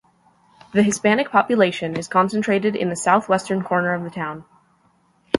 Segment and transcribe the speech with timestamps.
[0.73, 4.45] The Hispanic population is concentrated in the southwestern corner of the town.